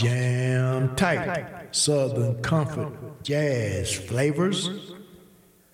Jam 0.00 0.96
tight, 0.96 1.44
Southern 1.72 2.40
Comfort 2.40 3.22
Jazz 3.22 3.92
flavors. 3.92 4.70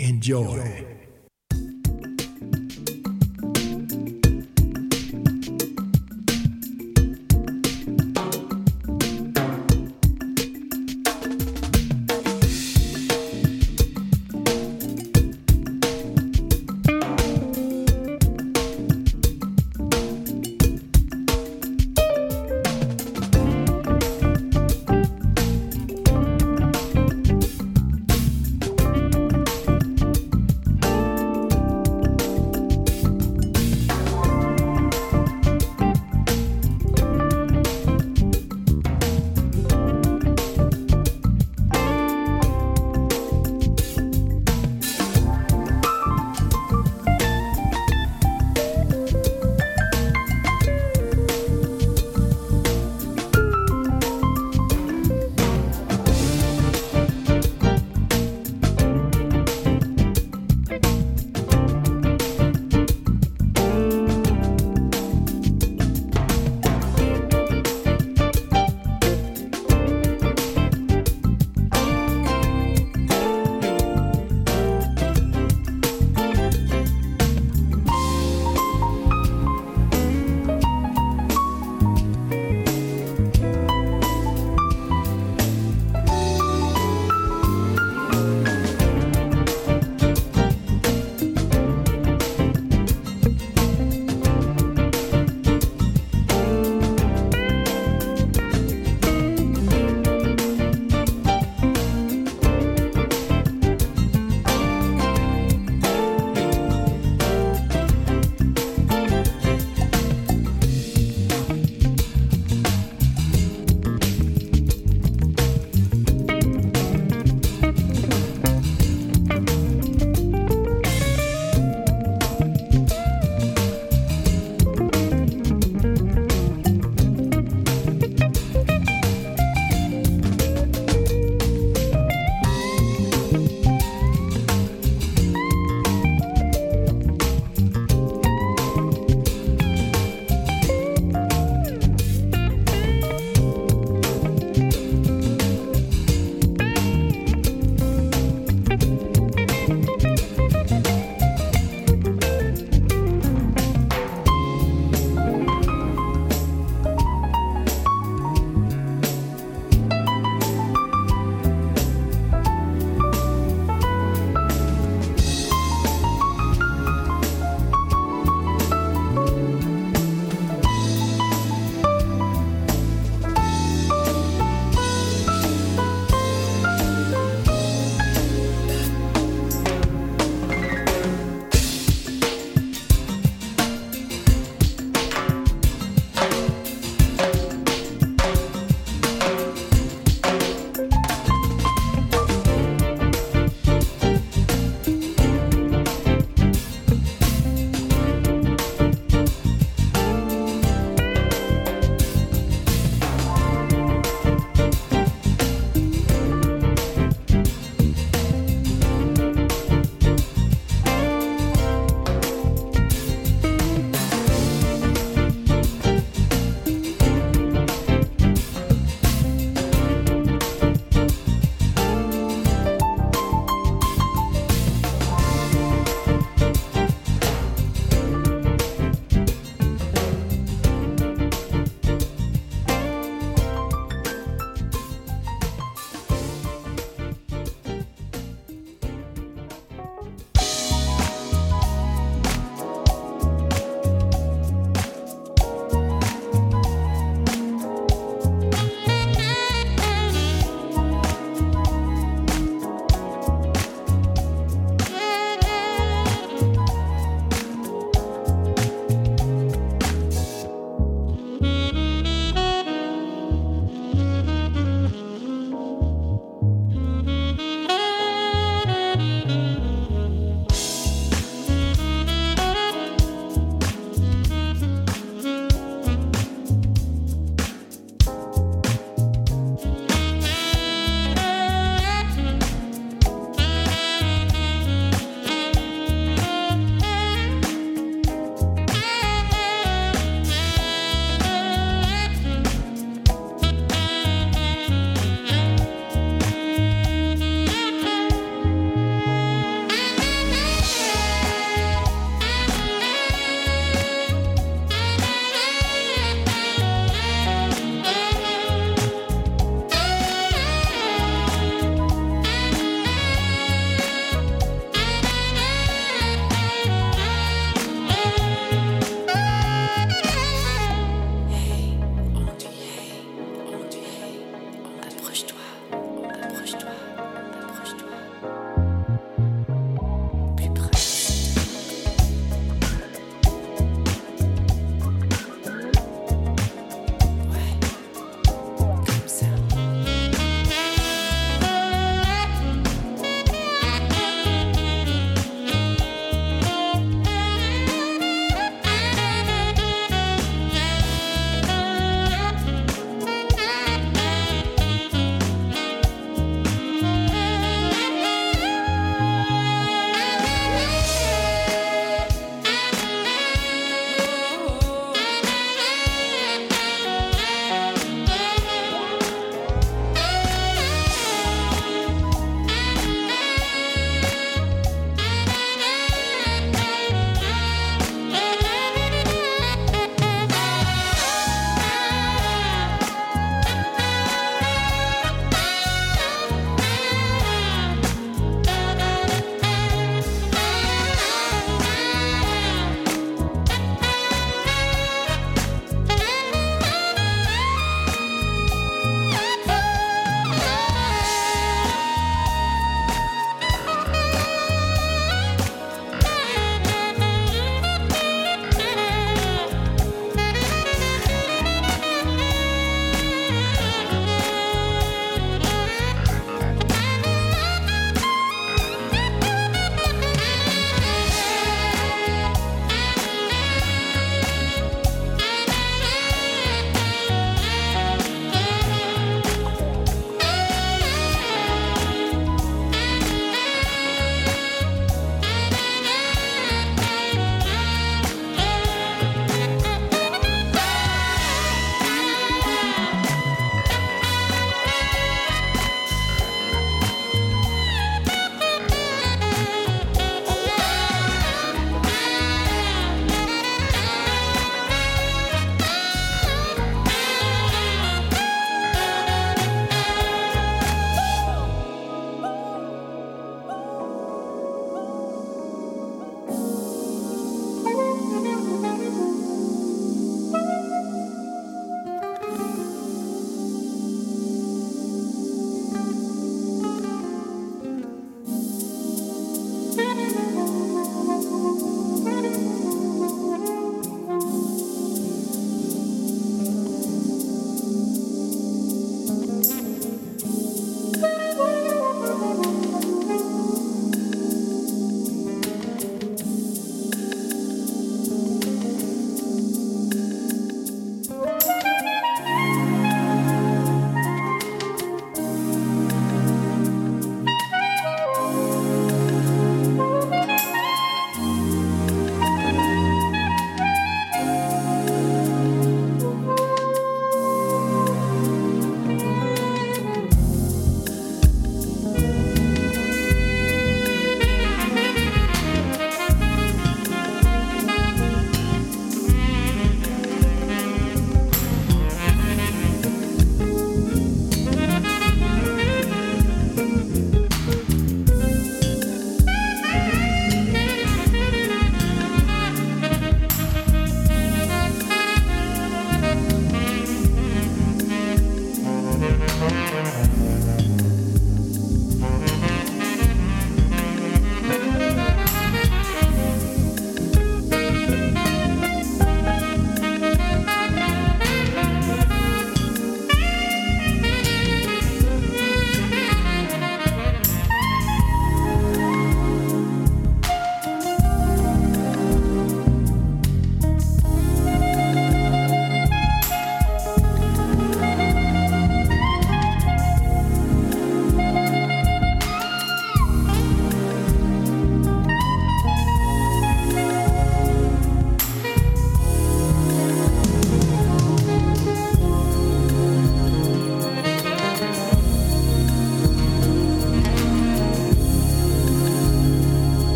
Enjoy. 0.00 0.97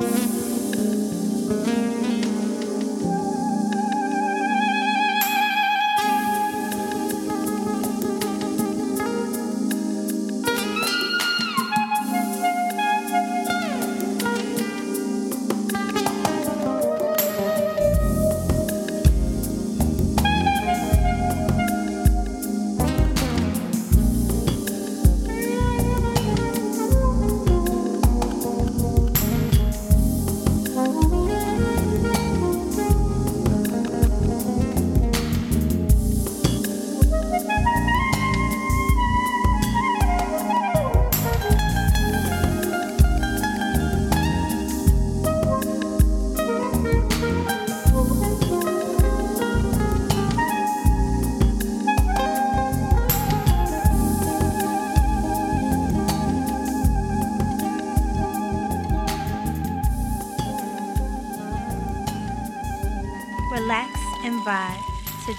Bye. 0.00 0.29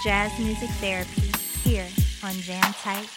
Jazz 0.02 0.36
music 0.40 0.68
therapy 0.80 1.30
here 1.62 1.86
on 2.24 2.32
Jam 2.34 2.60
Tight 2.82 3.08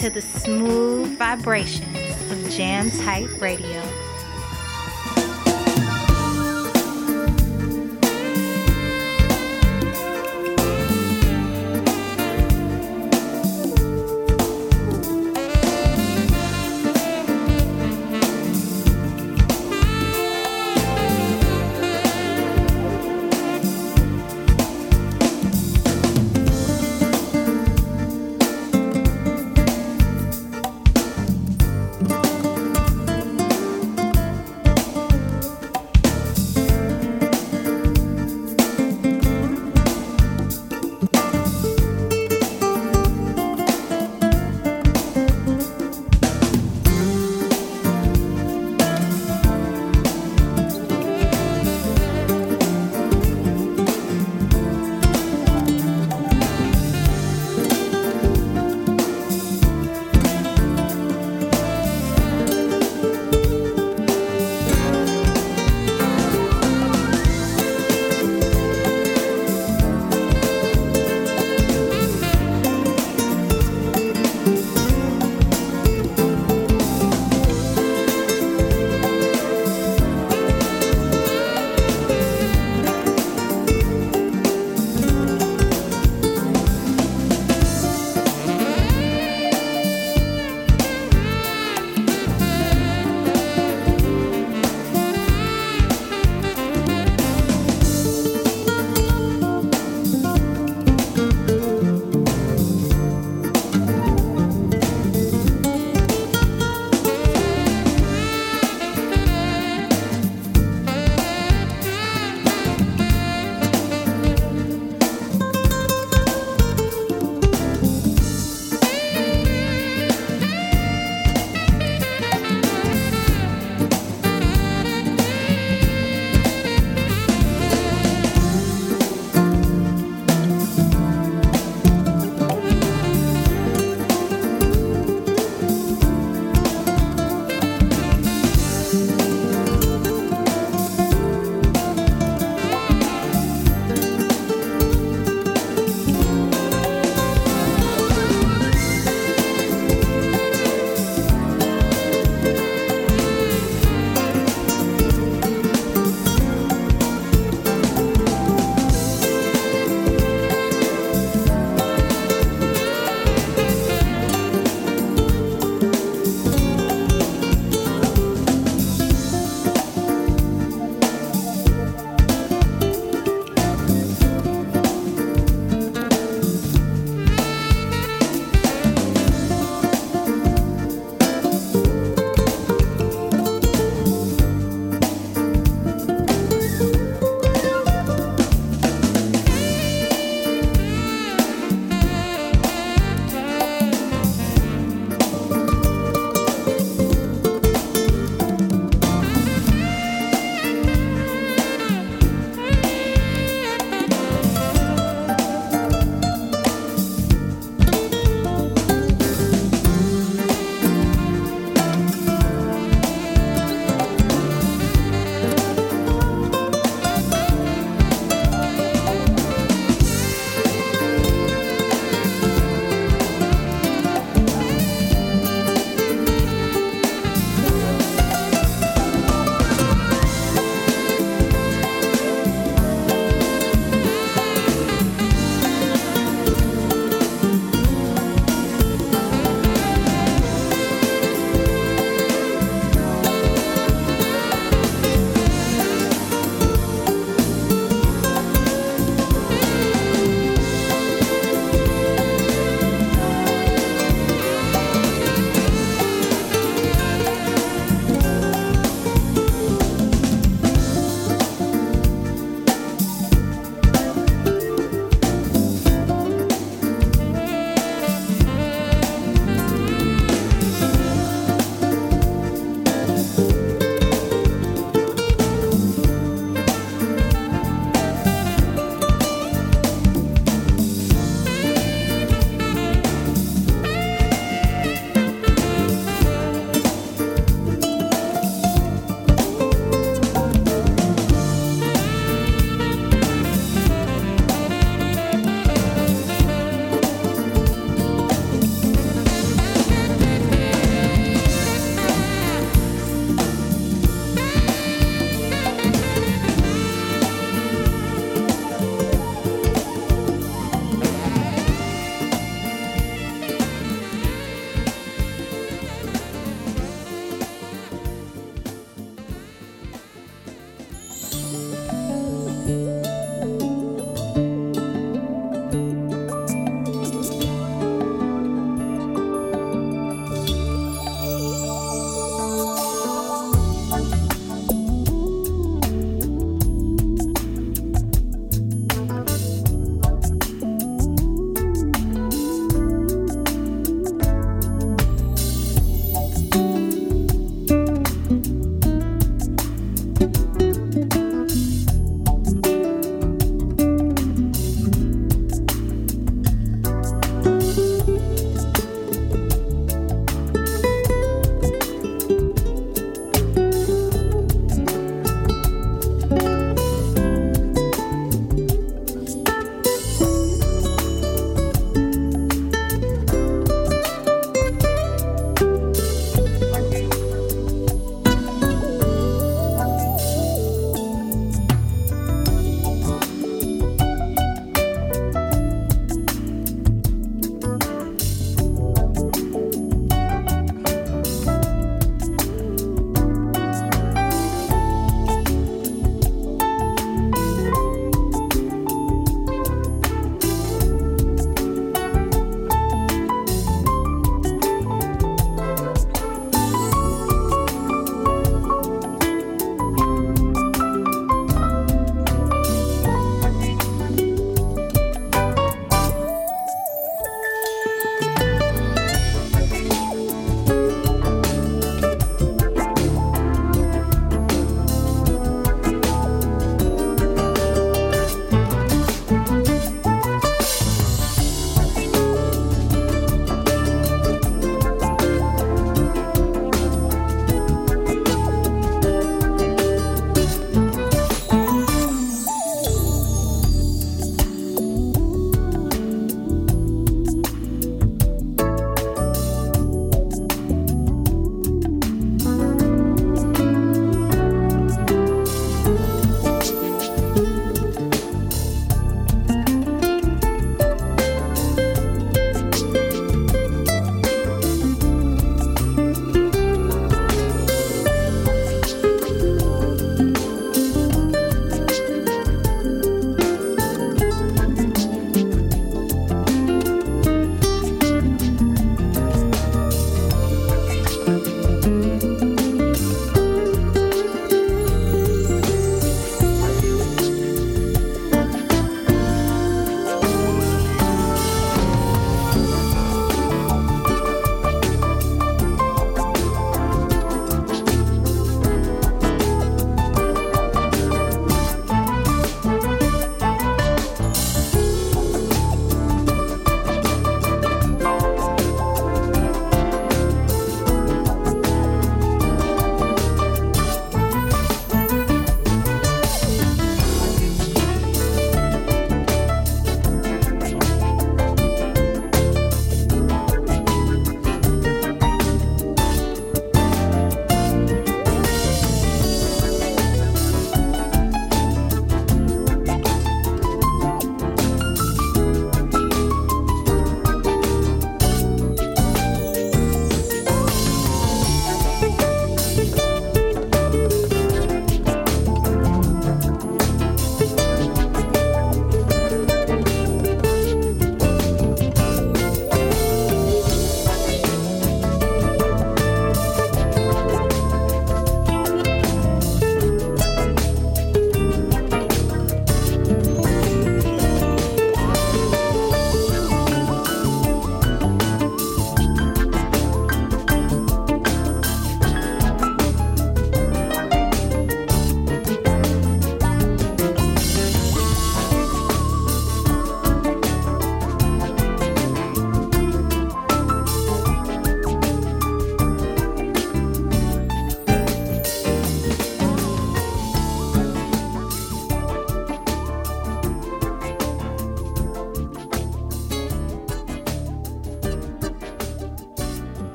to 0.00 0.08
the 0.08 0.22
smooth 0.22 1.18
vibrations 1.18 2.32
of 2.32 2.50
Jam 2.50 2.90
Type 2.90 3.38
Radio. 3.38 3.89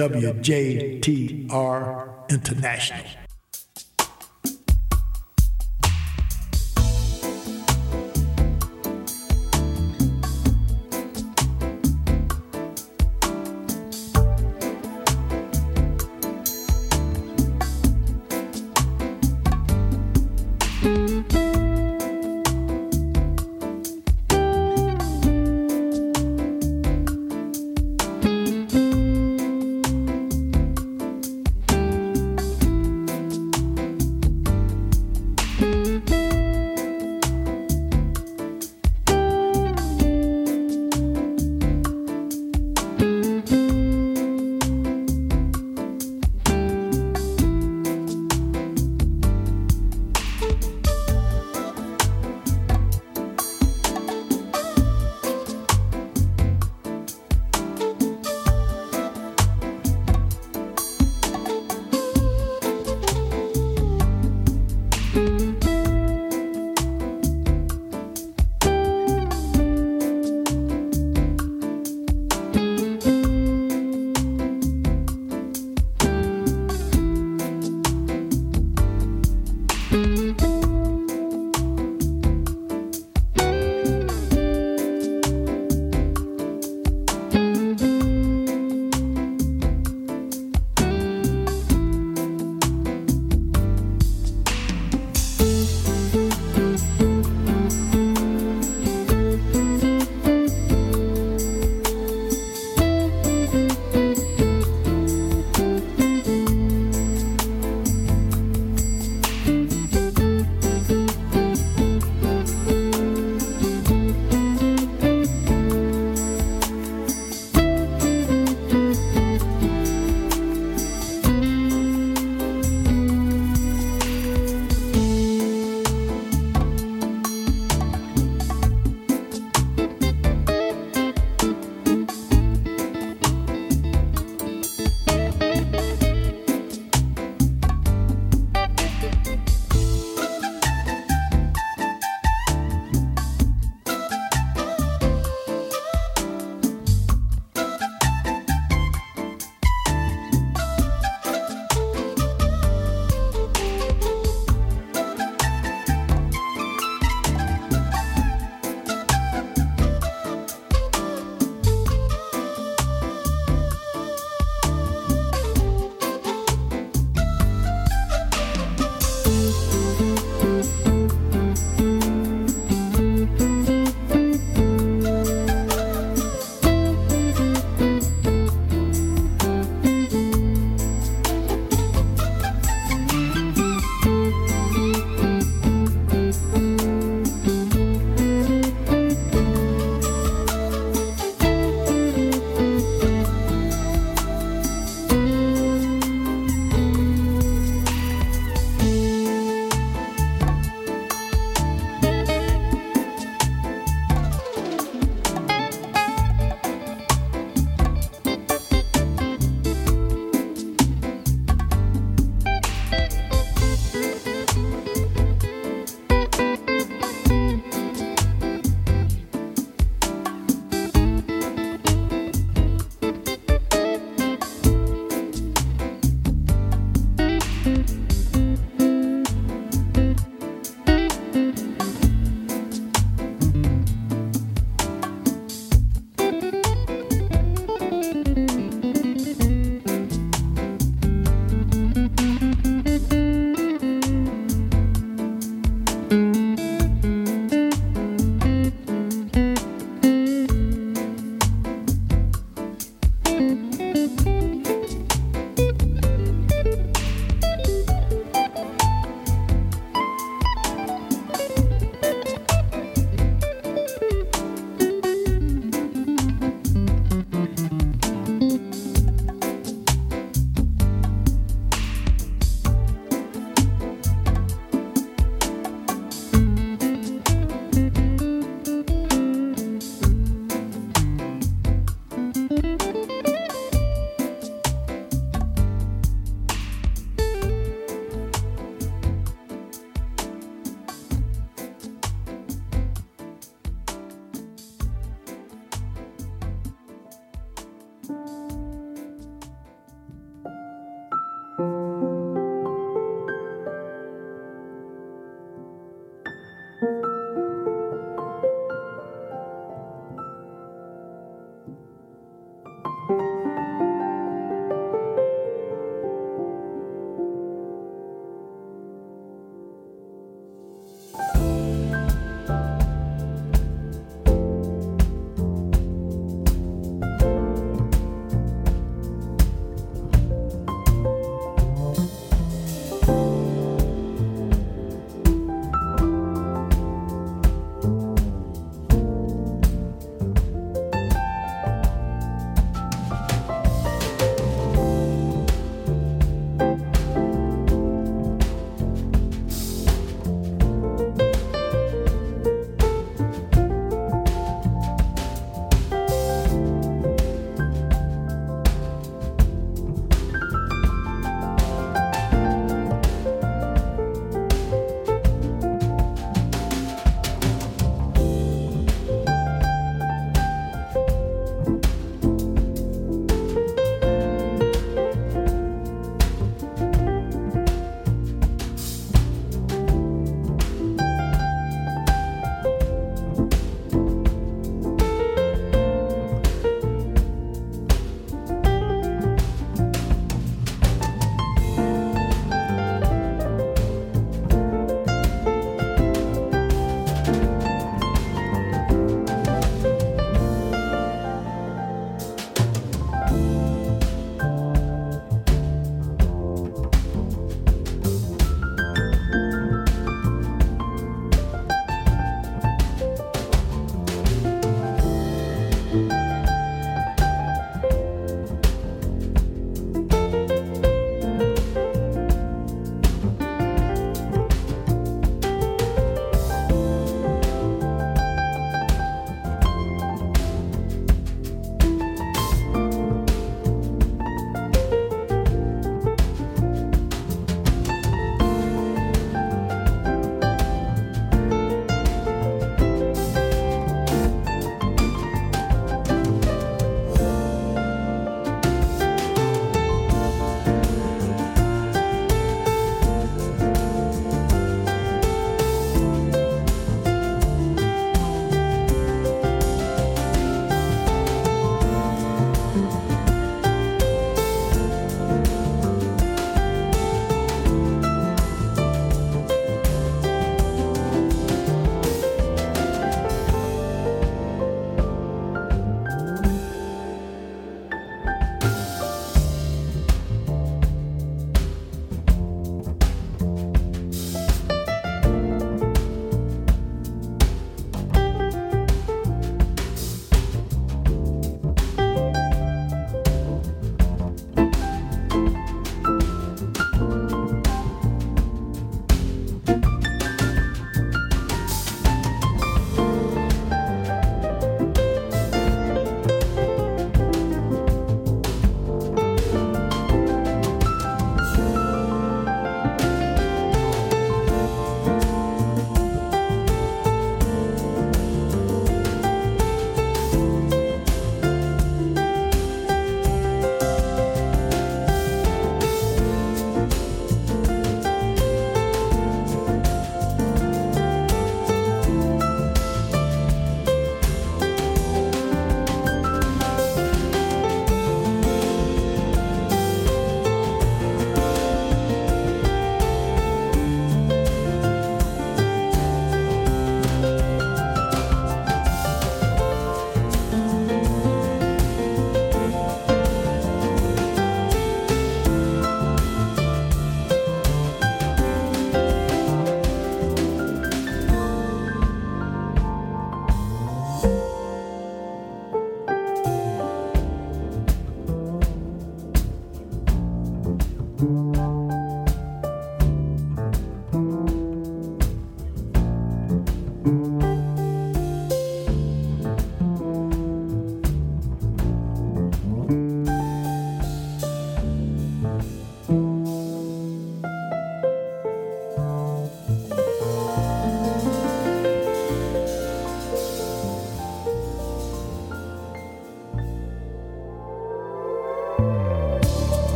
WJTR 0.00 1.50
International. 2.30 3.09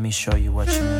Let 0.00 0.04
me 0.04 0.10
show 0.10 0.34
you 0.34 0.50
what 0.50 0.66
you 0.68 0.80
need. 0.80 0.99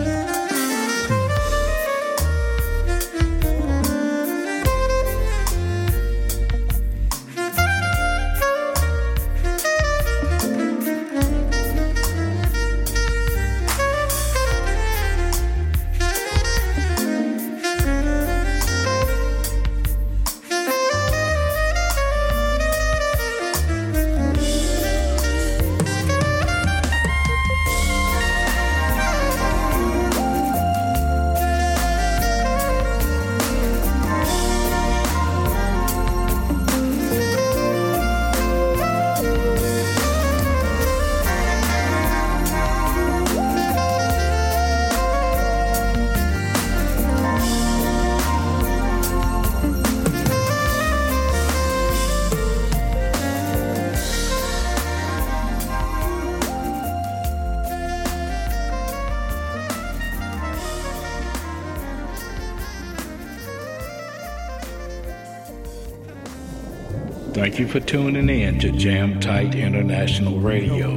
Thank 67.51 67.59
you 67.59 67.67
for 67.67 67.81
tuning 67.81 68.29
in 68.29 68.61
to 68.61 68.71
Jam 68.71 69.19
Tyght 69.19 69.57
International 69.57 70.39
Radio. 70.39 70.95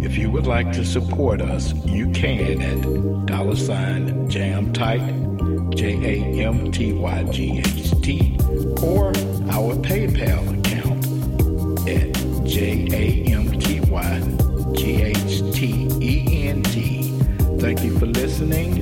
If 0.00 0.16
you 0.16 0.30
would 0.30 0.46
like 0.46 0.72
to 0.72 0.82
support 0.82 1.42
us, 1.42 1.74
you 1.84 2.10
can 2.12 2.62
at 2.62 3.26
dollar 3.26 3.54
sign 3.54 4.30
Jam 4.30 4.72
Tyght, 4.72 5.02
J 5.74 6.40
A 6.40 6.46
M 6.46 6.72
T 6.72 6.94
Y 6.94 7.22
G 7.24 7.58
H 7.58 7.90
T, 8.00 8.38
or 8.82 9.08
our 9.50 9.76
PayPal 9.84 10.58
account 10.58 11.06
at 11.86 12.46
J 12.46 12.88
A 12.90 13.30
M 13.30 13.60
T 13.60 13.80
Y 13.80 14.72
G 14.74 15.02
H 15.02 15.54
T 15.54 15.86
E 16.00 16.48
N 16.48 16.62
T. 16.62 17.10
Thank 17.60 17.84
you 17.84 17.98
for 17.98 18.06
listening, 18.06 18.77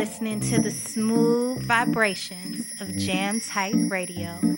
listening 0.00 0.40
to 0.40 0.58
the 0.58 0.70
smooth 0.70 1.62
vibrations 1.62 2.72
of 2.80 2.96
Jam 2.96 3.38
Tyght 3.38 3.74
Radio. 3.90 4.49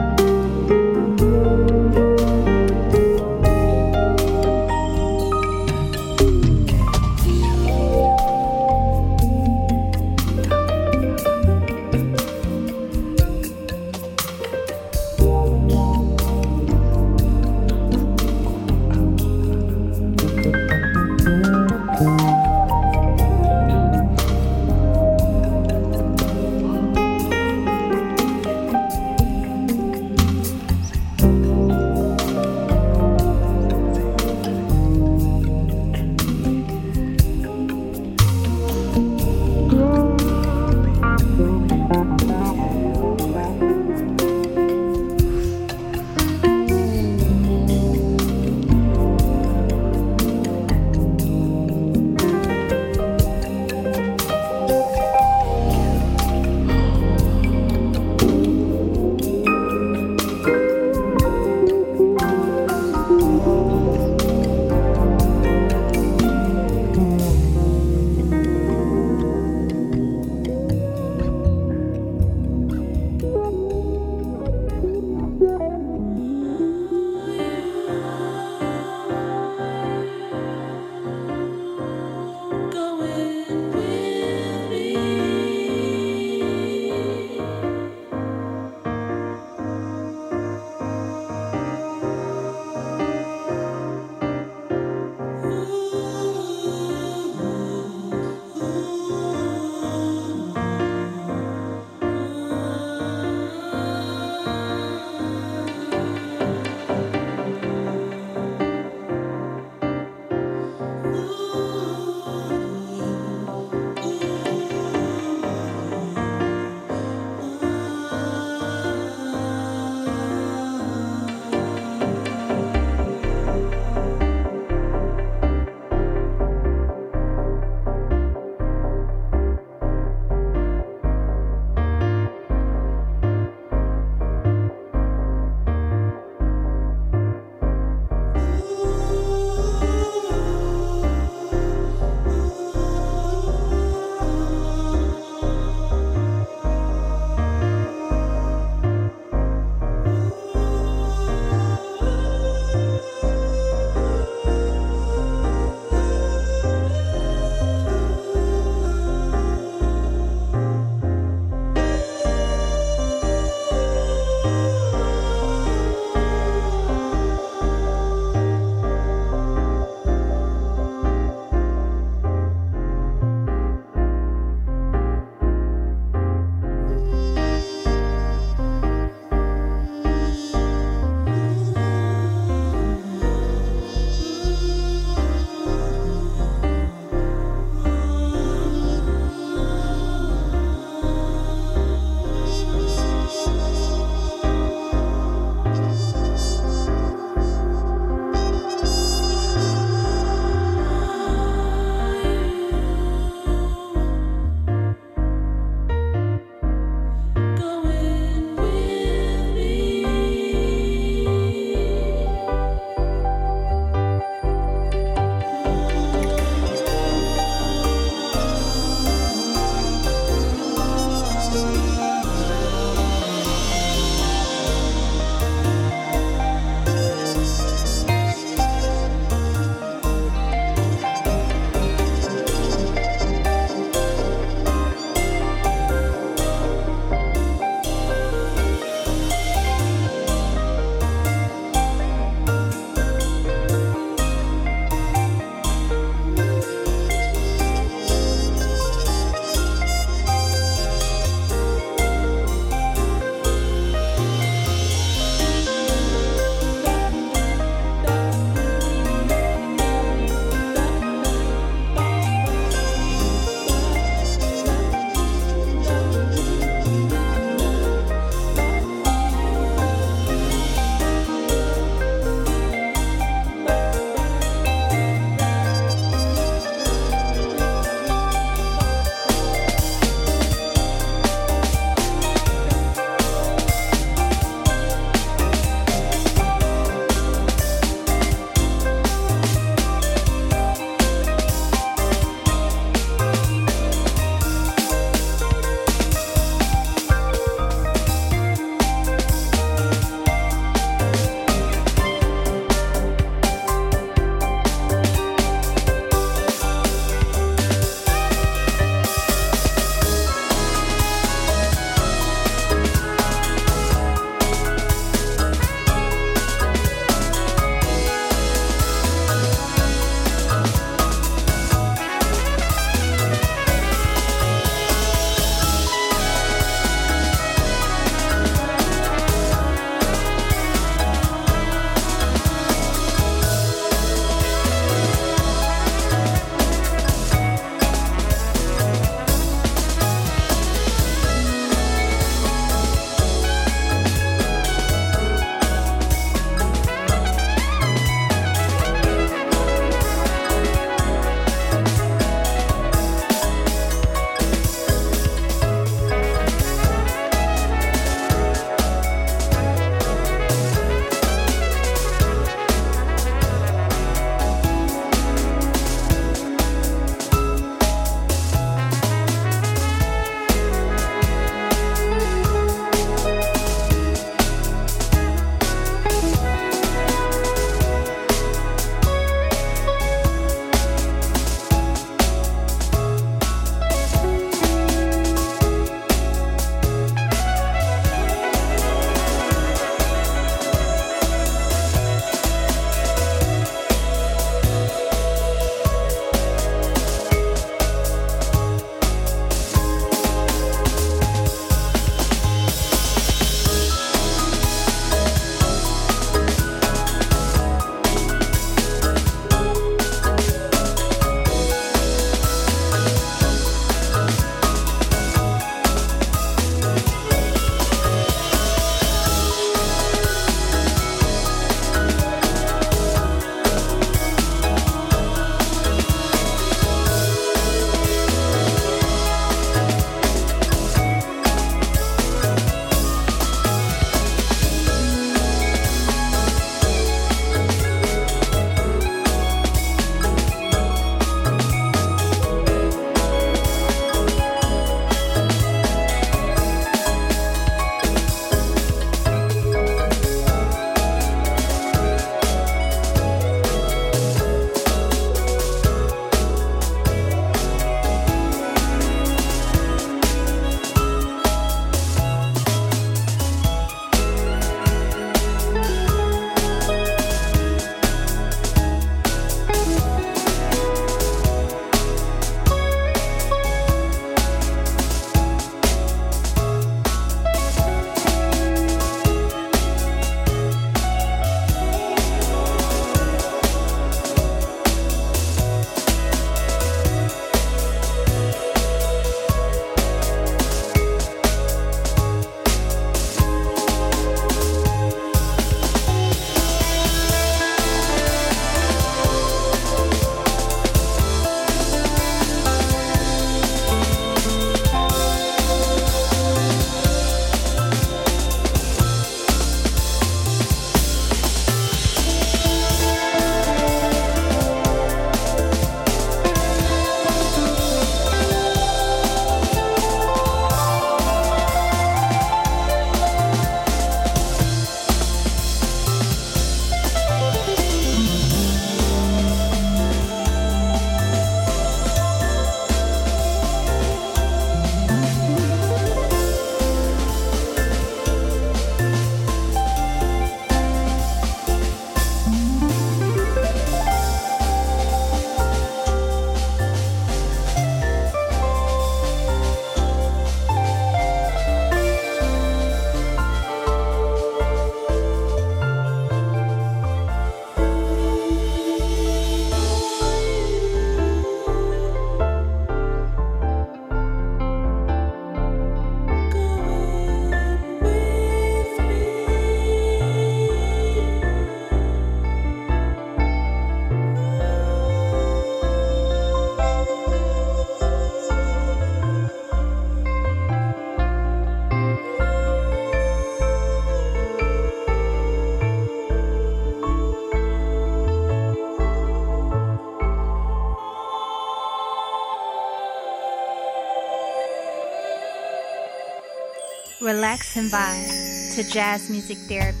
Relax 597.31 597.77
and 597.77 597.89
vibe 597.89 598.75
to 598.75 598.83
jazz 598.83 599.29
music 599.29 599.57
therapy 599.69 600.00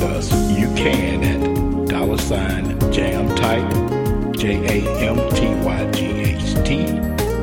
support 0.00 0.16
us, 0.16 0.32
you 0.58 0.66
can 0.74 1.22
at 1.24 1.88
dollar 1.88 2.18
sign 2.18 2.78
Jam 2.92 3.34
Tyght, 3.36 4.36
J 4.36 4.56
A 4.66 5.10
M 5.10 5.16
T 5.34 5.46
Y 5.64 5.90
G 5.92 6.06
H 6.06 6.54
T, 6.66 6.84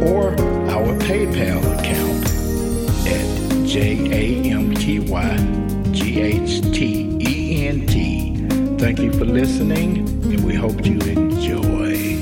or 0.05 0.31
our 0.69 0.93
PayPal 1.05 1.61
account 1.77 2.25
at 3.07 3.67
J 3.67 4.09
A 4.11 4.51
M 4.51 4.73
T 4.73 4.99
Y 4.99 5.37
G 5.91 6.21
H 6.21 6.61
T 6.73 7.17
E 7.19 7.67
N 7.67 7.85
T. 7.85 8.35
Thank 8.77 8.99
you 8.99 9.11
for 9.13 9.25
listening, 9.25 9.99
and 9.99 10.43
we 10.43 10.55
hope 10.55 10.85
you 10.85 10.99
enjoy. 10.99 12.16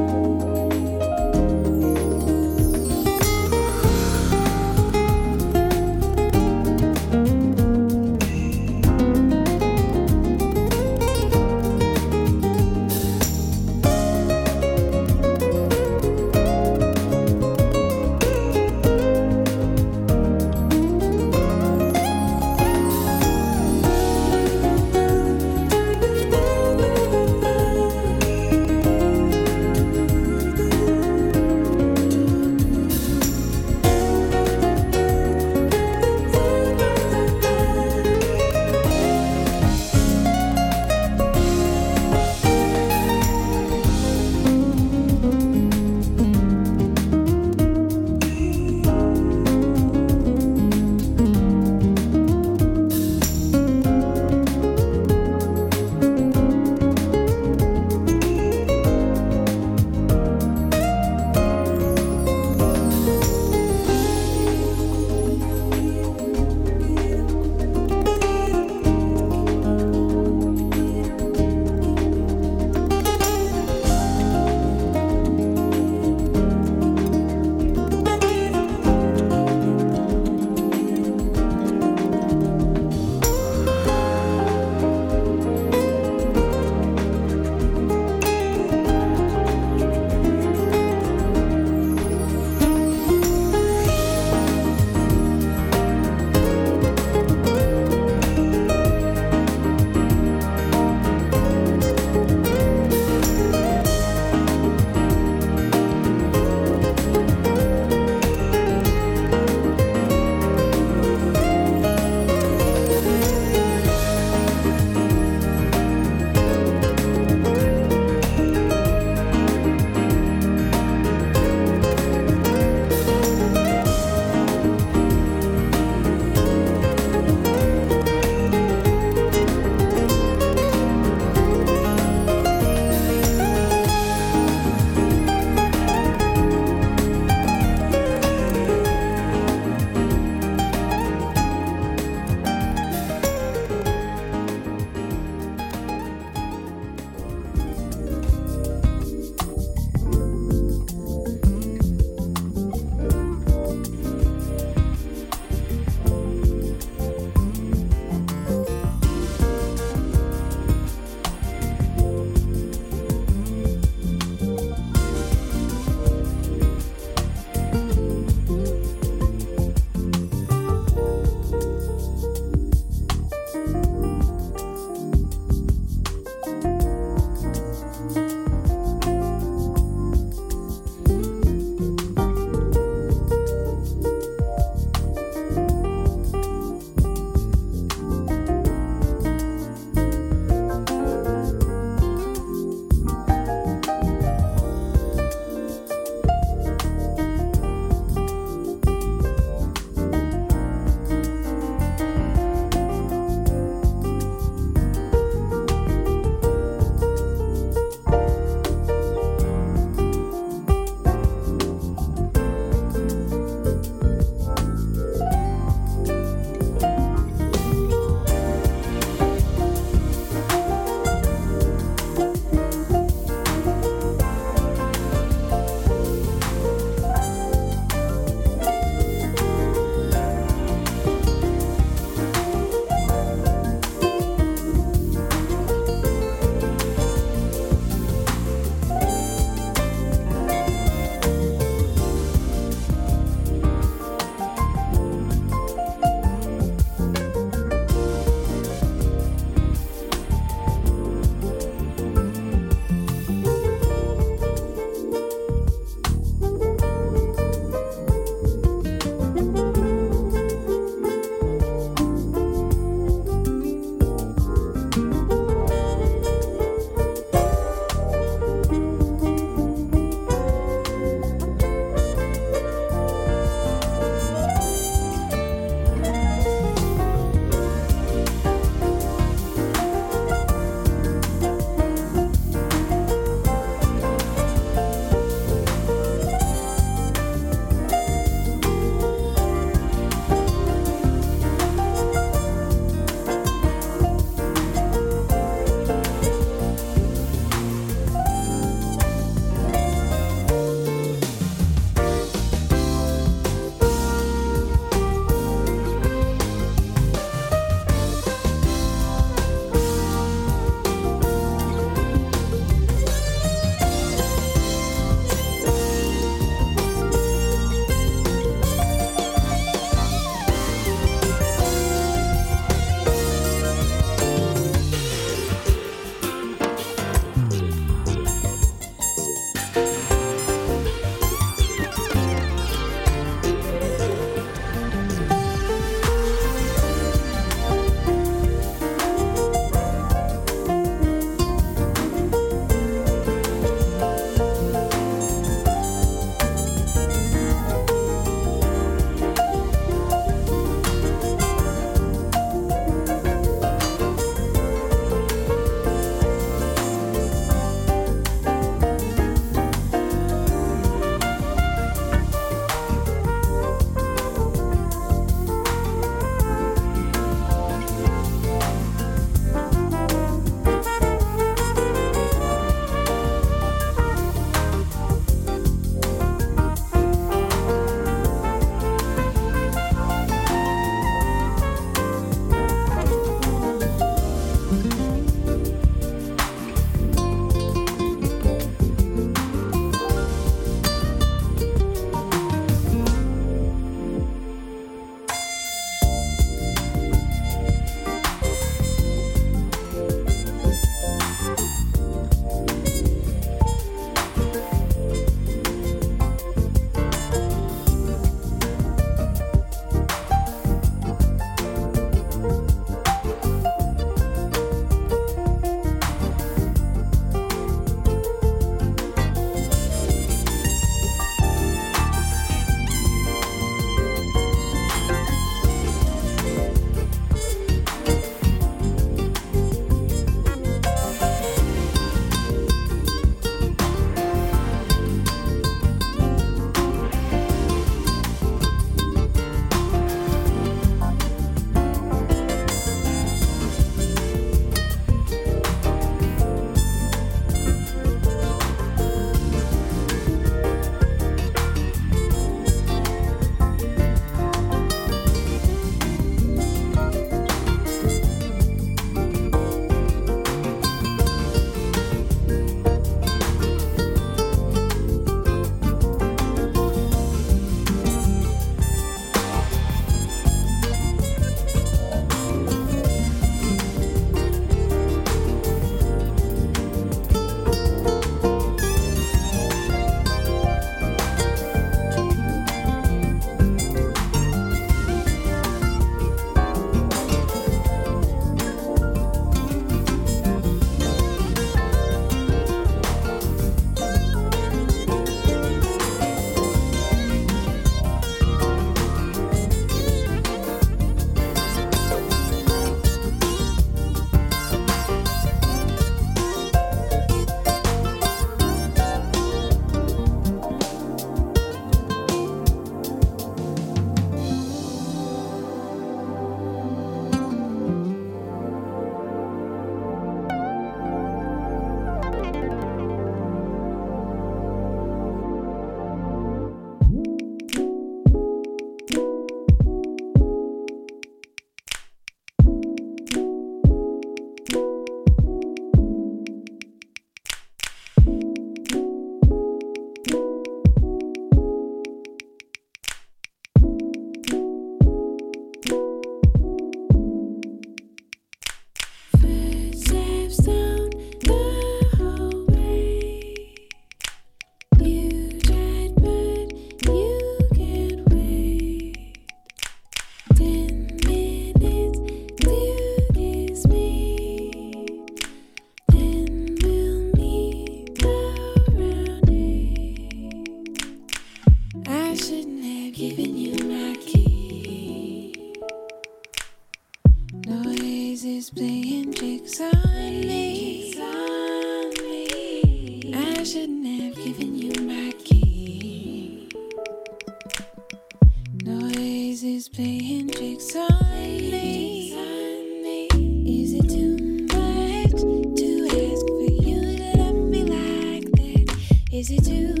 is 589.81 589.89
playing 589.89 590.47
tricks 590.47 590.95
on 590.95 591.07
me. 591.33 593.27
Is 593.65 593.93
it 593.93 594.07
too 594.07 594.37
much 594.77 595.31
to 595.79 595.89
ask 596.05 596.45
for 596.45 596.69
you 596.85 596.99
to 597.17 597.37
love 597.39 597.55
me 597.55 597.81
like 597.85 598.51
that? 598.51 598.85
Is 599.31 599.49
it 599.49 599.63
too 599.65 600.00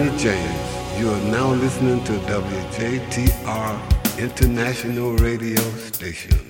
Tony 0.00 0.16
James. 0.16 0.98
You 0.98 1.10
are 1.10 1.20
now 1.30 1.52
listening 1.52 2.02
to 2.04 2.12
WJTR 2.20 4.18
International 4.18 5.12
Radio 5.16 5.60
Station. 5.76 6.49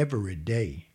Every 0.00 0.34
day 0.34 0.86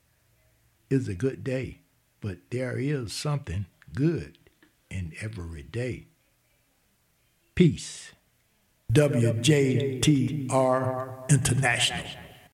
is 0.90 1.08
a 1.08 1.14
good 1.14 1.44
day, 1.44 1.82
but 2.22 2.40
there 2.50 2.80
is 2.80 3.14
something 3.14 3.68
good 3.94 4.40
in 4.90 5.14
every 5.22 5.62
day. 5.62 6.08
Peace. 7.54 8.14
WJTR 8.92 10.50
International. 11.30 12.25